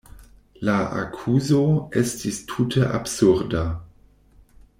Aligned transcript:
La 0.69 0.77
akuzo 1.01 1.59
estis 2.03 2.41
tute 2.53 2.89
absurda. 3.01 3.63